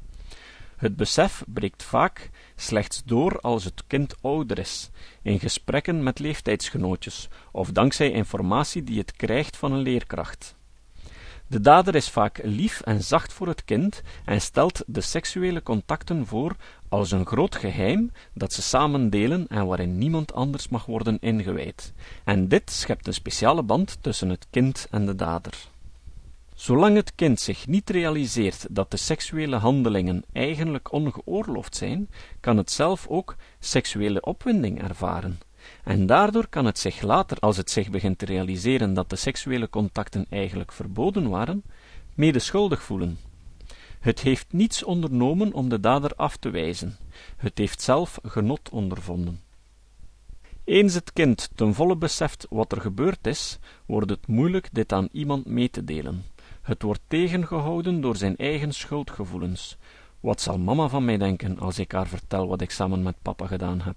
Het 0.77 0.97
besef 0.97 1.45
breekt 1.47 1.83
vaak 1.83 2.31
slechts 2.57 3.05
door 3.05 3.41
als 3.41 3.65
het 3.65 3.85
kind 3.87 4.15
ouder 4.23 4.59
is, 4.59 4.91
in 5.23 5.41
gesprekken 5.41 6.03
met 6.03 6.19
leeftijdsgenootjes, 6.19 7.29
of 7.53 7.71
dankzij 7.71 8.11
informatie 8.11 8.85
die 8.85 8.99
het 8.99 9.13
krijgt 9.13 9.57
van 9.57 9.73
een 9.73 9.81
leerkracht. 9.81 10.55
De 11.49 11.61
dader 11.61 11.95
is 11.95 12.09
vaak 12.09 12.41
lief 12.43 12.81
en 12.81 13.03
zacht 13.03 13.33
voor 13.33 13.47
het 13.47 13.65
kind 13.65 14.03
en 14.25 14.41
stelt 14.41 14.83
de 14.87 15.01
seksuele 15.01 15.63
contacten 15.63 16.27
voor 16.27 16.57
als 16.89 17.11
een 17.11 17.27
groot 17.27 17.57
geheim 17.57 18.13
dat 18.35 18.53
ze 18.53 18.63
samen 18.63 19.11
delen 19.11 19.47
en 19.49 19.67
waarin 19.67 19.99
niemand 19.99 20.35
anders 20.35 20.69
mag 20.69 20.87
worden 20.87 21.19
ingewijd. 21.21 21.93
En 22.25 22.49
dit 22.49 22.71
schept 22.71 23.07
een 23.07 23.15
speciale 23.15 23.63
band 23.63 23.99
tussen 24.01 24.29
het 24.29 24.47
kind 24.51 24.87
en 24.91 25.07
de 25.07 25.15
dader. 25.15 25.69
Zolang 26.55 26.97
het 26.97 27.15
kind 27.15 27.41
zich 27.41 27.67
niet 27.67 27.91
realiseert 27.91 28.67
dat 28.71 28.91
de 28.91 28.97
seksuele 28.97 29.57
handelingen 29.57 30.25
eigenlijk 30.33 30.93
ongeoorloofd 30.93 31.77
zijn, 31.77 32.11
kan 32.41 32.57
het 32.57 32.71
zelf 32.71 33.07
ook 33.09 33.37
seksuele 33.59 34.21
opwinding 34.21 34.83
ervaren. 34.83 35.39
En 35.85 36.07
daardoor 36.07 36.47
kan 36.49 36.65
het 36.65 36.79
zich 36.79 37.01
later, 37.01 37.39
als 37.39 37.57
het 37.57 37.71
zich 37.71 37.91
begint 37.91 38.19
te 38.19 38.25
realiseren 38.25 38.95
dat 38.95 39.11
de 39.11 39.17
seksuele 39.17 39.69
contacten 39.69 40.27
eigenlijk 40.31 40.73
verboden 40.73 41.29
waren, 41.29 41.63
mede 42.15 42.39
schuldig 42.39 42.83
voelen. 42.83 43.19
Het 44.01 44.21
heeft 44.21 44.47
niets 44.53 44.85
ondernomen 44.85 45.53
om 45.53 45.69
de 45.69 45.81
dader 45.81 46.13
af 46.17 46.37
te 46.37 46.51
wijzen. 46.51 46.97
Het 47.37 47.59
heeft 47.59 47.81
zelf 47.81 48.19
genot 48.23 48.69
ondervonden. 48.71 49.41
Eens 50.65 50.95
het 50.95 51.13
kind 51.13 51.51
ten 51.55 51.75
volle 51.75 51.97
beseft 51.97 52.47
wat 52.51 52.73
er 52.73 52.81
gebeurd 52.81 53.27
is, 53.27 53.59
wordt 53.87 54.11
het 54.11 54.27
moeilijk 54.27 54.69
dit 54.73 54.93
aan 54.93 55.09
iemand 55.13 55.47
mee 55.47 55.71
te 55.71 55.85
delen. 55.85 56.25
Het 56.63 56.83
wordt 56.83 57.01
tegengehouden 57.09 58.01
door 58.01 58.17
zijn 58.17 58.37
eigen 58.37 58.73
schuldgevoelens. 58.73 59.77
Wat 60.21 60.41
zal 60.41 60.59
mama 60.59 60.89
van 60.89 61.05
mij 61.05 61.17
denken 61.17 61.59
als 61.59 61.79
ik 61.79 61.93
haar 61.93 62.07
vertel 62.07 62.49
wat 62.49 62.61
ik 62.61 62.71
samen 62.71 63.03
met 63.03 63.23
papa 63.23 63.47
gedaan 63.47 63.81
heb? 63.81 63.97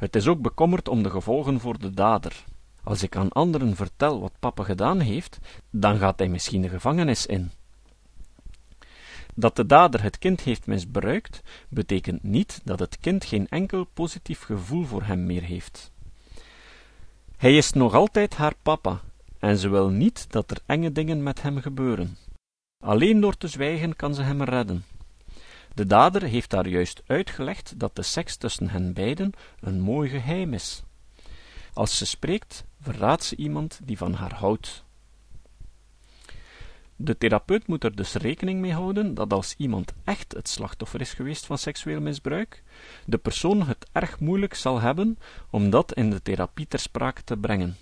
Het 0.00 0.16
is 0.16 0.26
ook 0.26 0.40
bekommerd 0.40 0.88
om 0.88 1.02
de 1.02 1.10
gevolgen 1.10 1.60
voor 1.60 1.78
de 1.78 1.90
dader. 1.90 2.44
Als 2.82 3.02
ik 3.02 3.16
aan 3.16 3.28
anderen 3.28 3.76
vertel 3.76 4.20
wat 4.20 4.38
papa 4.38 4.62
gedaan 4.62 5.00
heeft, 5.00 5.38
dan 5.70 5.98
gaat 5.98 6.18
hij 6.18 6.28
misschien 6.28 6.62
de 6.62 6.68
gevangenis 6.68 7.26
in. 7.26 7.50
Dat 9.34 9.56
de 9.56 9.66
dader 9.66 10.02
het 10.02 10.18
kind 10.18 10.40
heeft 10.40 10.66
misbruikt, 10.66 11.42
betekent 11.68 12.22
niet 12.22 12.60
dat 12.64 12.78
het 12.78 12.98
kind 13.00 13.24
geen 13.24 13.48
enkel 13.48 13.84
positief 13.84 14.42
gevoel 14.42 14.84
voor 14.84 15.02
hem 15.02 15.26
meer 15.26 15.42
heeft. 15.42 15.92
Hij 17.36 17.56
is 17.56 17.72
nog 17.72 17.94
altijd 17.94 18.34
haar 18.34 18.54
papa, 18.62 19.00
en 19.38 19.56
ze 19.56 19.68
wil 19.68 19.88
niet 19.88 20.32
dat 20.32 20.50
er 20.50 20.58
enge 20.66 20.92
dingen 20.92 21.22
met 21.22 21.42
hem 21.42 21.58
gebeuren. 21.58 22.16
Alleen 22.84 23.20
door 23.20 23.36
te 23.36 23.48
zwijgen 23.48 23.96
kan 23.96 24.14
ze 24.14 24.22
hem 24.22 24.42
redden. 24.42 24.84
De 25.80 25.86
dader 25.86 26.22
heeft 26.22 26.50
daar 26.50 26.68
juist 26.68 27.02
uitgelegd 27.06 27.78
dat 27.78 27.96
de 27.96 28.02
seks 28.02 28.36
tussen 28.36 28.68
hen 28.68 28.92
beiden 28.92 29.32
een 29.60 29.80
mooi 29.80 30.08
geheim 30.08 30.54
is. 30.54 30.82
Als 31.72 31.96
ze 31.96 32.06
spreekt, 32.06 32.64
verraadt 32.80 33.24
ze 33.24 33.36
iemand 33.36 33.80
die 33.82 33.96
van 33.96 34.12
haar 34.12 34.34
houdt. 34.34 34.84
De 36.96 37.18
therapeut 37.18 37.66
moet 37.66 37.84
er 37.84 37.96
dus 37.96 38.14
rekening 38.14 38.60
mee 38.60 38.72
houden 38.72 39.14
dat 39.14 39.32
als 39.32 39.54
iemand 39.56 39.92
echt 40.04 40.32
het 40.32 40.48
slachtoffer 40.48 41.00
is 41.00 41.12
geweest 41.12 41.46
van 41.46 41.58
seksueel 41.58 42.00
misbruik, 42.00 42.62
de 43.06 43.18
persoon 43.18 43.62
het 43.62 43.86
erg 43.92 44.20
moeilijk 44.20 44.54
zal 44.54 44.80
hebben 44.80 45.18
om 45.50 45.70
dat 45.70 45.94
in 45.94 46.10
de 46.10 46.22
therapie 46.22 46.66
ter 46.66 46.78
sprake 46.78 47.24
te 47.24 47.36
brengen. 47.36 47.76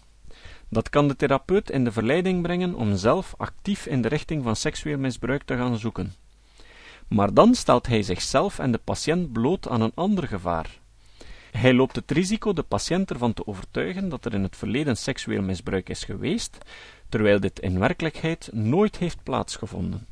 Dat 0.69 0.89
kan 0.89 1.09
de 1.09 1.17
therapeut 1.17 1.71
in 1.71 1.85
de 1.85 1.93
verleiding 1.93 2.43
brengen 2.43 2.75
om 2.75 2.97
zelf 2.97 3.35
actief 3.37 3.87
in 3.87 4.03
de 4.03 4.09
richting 4.09 4.43
van 4.43 4.57
seksueel 4.57 4.99
misbruik 4.99 5.43
te 5.43 5.57
gaan 5.57 5.79
zoeken. 5.79 6.27
Maar 7.09 7.35
dan 7.35 7.55
stelt 7.55 7.87
hij 7.87 8.03
zichzelf 8.03 8.59
en 8.59 8.73
de 8.73 8.81
patiënt 8.85 9.33
bloot 9.33 9.69
aan 9.69 9.81
een 9.81 9.93
ander 9.95 10.29
gevaar. 10.29 10.79
Hij 11.51 11.75
loopt 11.75 11.97
het 11.97 12.11
risico 12.11 12.53
de 12.53 12.63
patiënt 12.63 13.11
ervan 13.11 13.35
te 13.35 13.47
overtuigen 13.47 14.09
dat 14.09 14.25
er 14.25 14.35
in 14.35 14.43
het 14.43 14.57
verleden 14.57 14.97
seksueel 14.97 15.43
misbruik 15.43 15.89
is 15.89 16.05
geweest, 16.05 16.59
terwijl 17.09 17.41
dit 17.41 17.61
in 17.61 17.79
werkelijkheid 17.79 18.51
nooit 18.53 18.97
heeft 18.97 19.23
plaatsgevonden. 19.23 20.07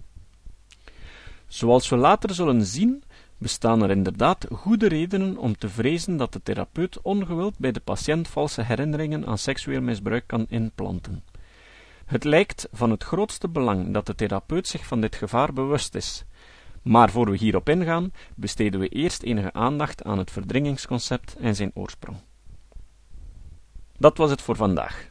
Zoals 1.49 1.89
we 1.89 1.97
later 1.97 2.35
zullen 2.35 2.67
zien, 2.67 3.03
bestaan 3.39 3.83
er 3.83 3.91
inderdaad 3.91 4.47
goede 4.53 4.89
redenen 4.89 5.37
om 5.37 5.59
te 5.59 5.69
vrezen 5.69 6.17
dat 6.17 6.33
de 6.33 6.43
therapeut 6.43 7.01
ongewild 7.03 7.59
bij 7.59 7.73
de 7.73 7.81
patiënt 7.81 8.29
valse 8.29 8.63
herinneringen 8.63 9.27
aan 9.27 9.39
seksueel 9.39 9.81
misbruik 9.81 10.25
kan 10.27 10.47
inplanten. 10.49 11.23
Het 12.05 12.25
lijkt 12.25 12.69
van 12.73 12.91
het 12.91 13.05
grootste 13.05 13.49
belang 13.49 13.93
dat 13.93 14.07
de 14.07 14.15
therapeut 14.15 14.69
zich 14.69 14.87
van 14.87 15.01
dit 15.01 15.15
gevaar 15.15 15.53
bewust 15.53 15.95
is, 15.95 16.25
maar 16.87 17.11
voor 17.11 17.31
we 17.31 17.37
hierop 17.37 17.69
ingaan, 17.69 18.13
besteden 18.35 18.81
we 18.81 18.89
eerst 18.89 19.23
enige 19.23 19.53
aandacht 19.53 20.05
aan 20.05 20.19
het 20.19 20.31
verdringingsconcept 20.31 21.37
en 21.37 21.55
zijn 21.55 21.71
oorsprong. 21.75 22.17
Dat 23.99 24.17
was 24.17 24.31
het 24.31 24.43
voor 24.43 24.57
vandaag. 24.57 25.11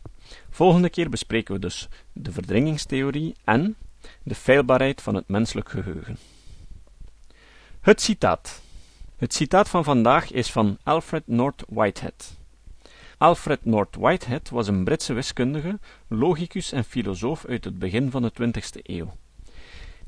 Volgende 0.50 0.90
keer 0.90 1.10
bespreken 1.10 1.54
we 1.54 1.60
dus 1.60 1.88
de 2.14 2.32
verdringingstheorie 2.32 3.36
en 3.44 3.76
de 4.24 4.36
feilbaarheid 4.36 5.02
van 5.02 5.16
het 5.16 5.28
menselijk 5.28 5.70
geheugen. 5.70 6.18
Het 7.82 8.02
citaat. 8.02 8.62
Het 9.16 9.34
citaat 9.34 9.70
van 9.70 9.84
vandaag 9.84 10.32
is 10.32 10.52
van 10.52 10.78
Alfred 10.84 11.28
North 11.28 11.64
Whitehead. 11.70 12.38
Alfred 13.18 13.66
North 13.66 13.96
Whitehead 13.96 14.50
was 14.50 14.68
een 14.68 14.84
Britse 14.84 15.14
wiskundige, 15.14 15.80
logicus 16.08 16.72
en 16.72 16.84
filosoof 16.84 17.46
uit 17.46 17.64
het 17.64 17.80
begin 17.80 18.12
van 18.12 18.22
de 18.22 18.32
20e 18.42 18.82
eeuw. 18.84 19.14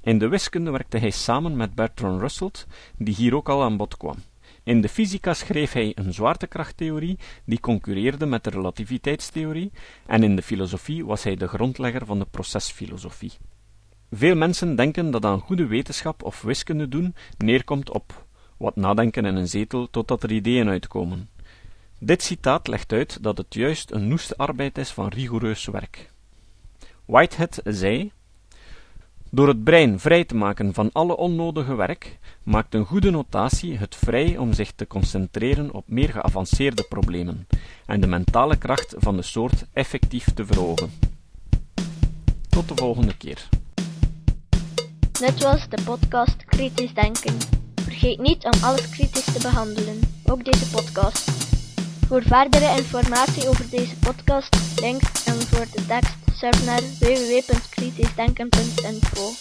In 0.07 0.17
de 0.17 0.27
wiskunde 0.27 0.71
werkte 0.71 0.97
hij 0.97 1.09
samen 1.09 1.55
met 1.55 1.75
Bertrand 1.75 2.21
Russell, 2.21 2.51
die 2.97 3.15
hier 3.15 3.35
ook 3.35 3.49
al 3.49 3.63
aan 3.63 3.77
bod 3.77 3.97
kwam. 3.97 4.15
In 4.63 4.81
de 4.81 4.89
fysica 4.89 5.33
schreef 5.33 5.71
hij 5.71 5.91
een 5.95 6.13
zwaartekrachttheorie 6.13 7.17
die 7.45 7.59
concurreerde 7.59 8.25
met 8.25 8.43
de 8.43 8.49
relativiteitstheorie, 8.49 9.71
en 10.05 10.23
in 10.23 10.35
de 10.35 10.41
filosofie 10.41 11.05
was 11.05 11.23
hij 11.23 11.35
de 11.35 11.47
grondlegger 11.47 12.05
van 12.05 12.19
de 12.19 12.25
procesfilosofie. 12.31 13.31
Veel 14.11 14.35
mensen 14.35 14.75
denken 14.75 15.11
dat 15.11 15.25
aan 15.25 15.39
goede 15.39 15.65
wetenschap 15.65 16.23
of 16.23 16.41
wiskunde 16.41 16.87
doen 16.87 17.15
neerkomt 17.37 17.89
op 17.89 18.25
wat 18.57 18.75
nadenken 18.75 19.25
in 19.25 19.35
een 19.35 19.47
zetel 19.47 19.89
totdat 19.89 20.23
er 20.23 20.31
ideeën 20.31 20.69
uitkomen. 20.69 21.29
Dit 21.99 22.23
citaat 22.23 22.67
legt 22.67 22.91
uit 22.91 23.23
dat 23.23 23.37
het 23.37 23.53
juist 23.53 23.91
een 23.91 24.07
noeste 24.07 24.37
arbeid 24.37 24.77
is 24.77 24.91
van 24.91 25.07
rigoureus 25.07 25.65
werk. 25.65 26.11
Whitehead 27.05 27.61
zei: 27.63 28.11
Door 29.37 29.47
het 29.47 29.63
brein 29.63 29.99
vrij 29.99 30.23
te 30.23 30.35
maken 30.35 30.73
van 30.73 30.89
alle 30.91 31.17
onnodige 31.17 31.75
werk, 31.75 32.19
maakt 32.43 32.73
een 32.73 32.85
goede 32.85 33.09
notatie 33.09 33.77
het 33.77 33.95
vrij 33.95 34.37
om 34.37 34.53
zich 34.53 34.71
te 34.71 34.87
concentreren 34.87 35.73
op 35.73 35.83
meer 35.87 36.09
geavanceerde 36.09 36.83
problemen 36.83 37.47
en 37.85 38.01
de 38.01 38.07
mentale 38.07 38.57
kracht 38.57 38.95
van 38.97 39.15
de 39.15 39.21
soort 39.21 39.65
effectief 39.73 40.33
te 40.33 40.45
verhogen. 40.45 40.91
Tot 42.49 42.67
de 42.67 42.75
volgende 42.75 43.17
keer. 43.17 43.49
Dit 45.11 45.43
was 45.43 45.69
de 45.69 45.81
podcast 45.85 46.45
Kritisch 46.45 46.93
Denken. 46.93 47.37
Vergeet 47.75 48.19
niet 48.19 48.43
om 48.45 48.63
alles 48.63 48.89
kritisch 48.89 49.33
te 49.33 49.41
behandelen, 49.41 49.99
ook 50.25 50.45
deze 50.45 50.69
podcast. 50.69 51.31
Voor 52.07 52.21
verdere 52.21 52.77
informatie 52.77 53.47
over 53.47 53.69
deze 53.69 53.97
podcast, 53.99 54.79
links 54.79 55.25
en 55.25 55.41
voor 55.41 55.65
de 55.73 55.85
tekst, 55.85 56.26
surf 56.37 56.65
naar 56.65 56.81
www.kritischdenken.info. 56.99 59.31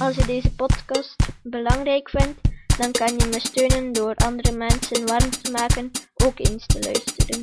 Als 0.00 0.16
je 0.16 0.26
deze 0.26 0.54
podcast 0.54 1.16
belangrijk 1.42 2.10
vindt, 2.10 2.40
dan 2.78 2.92
kan 2.92 3.18
je 3.18 3.26
me 3.30 3.40
steunen 3.40 3.92
door 3.92 4.14
andere 4.14 4.52
mensen 4.52 5.06
warm 5.06 5.30
te 5.30 5.50
maken 5.50 5.90
ook 6.24 6.38
eens 6.38 6.66
te 6.66 6.80
luisteren. 6.80 7.42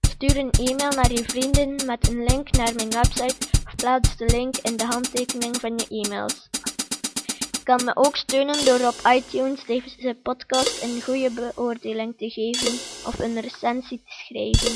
Stuur 0.00 0.36
een 0.36 0.50
e-mail 0.50 0.90
naar 0.90 1.12
je 1.12 1.24
vrienden 1.26 1.86
met 1.86 2.08
een 2.08 2.24
link 2.24 2.50
naar 2.50 2.74
mijn 2.74 2.90
website 2.90 3.36
of 3.66 3.74
plaats 3.74 4.16
de 4.16 4.26
link 4.26 4.56
in 4.56 4.76
de 4.76 4.84
handtekening 4.84 5.56
van 5.60 5.76
je 5.76 5.86
e-mails 5.88 6.48
kan 7.62 7.84
me 7.84 7.96
ook 7.96 8.16
steunen 8.16 8.64
door 8.64 8.86
op 8.86 8.94
iTunes 9.14 9.64
deze 9.66 10.16
podcast 10.22 10.82
een 10.82 11.02
goede 11.02 11.30
beoordeling 11.30 12.16
te 12.16 12.30
geven 12.30 12.72
of 13.06 13.18
een 13.18 13.40
recensie 13.40 14.02
te 14.04 14.12
schrijven. 14.24 14.72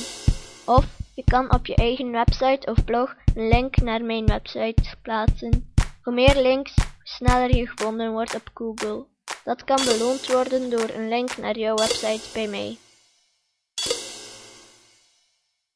Of 0.65 0.85
je 1.15 1.25
kan 1.25 1.55
op 1.55 1.67
je 1.67 1.75
eigen 1.75 2.11
website 2.11 2.71
of 2.71 2.85
blog 2.85 3.15
een 3.35 3.49
link 3.49 3.77
naar 3.77 4.03
mijn 4.03 4.27
website 4.27 4.83
plaatsen. 5.03 5.73
Hoe 6.03 6.15
meer 6.15 6.43
links, 6.43 6.75
hoe 6.75 6.87
sneller 7.03 7.57
je 7.57 7.69
gevonden 7.69 8.13
wordt 8.13 8.35
op 8.35 8.51
Google. 8.55 9.07
Dat 9.45 9.65
kan 9.65 9.85
beloond 9.85 10.33
worden 10.33 10.71
door 10.71 10.91
een 10.95 11.09
link 11.09 11.37
naar 11.37 11.59
jouw 11.59 11.75
website 11.75 12.29
bij 12.33 12.49
mij. 12.49 12.77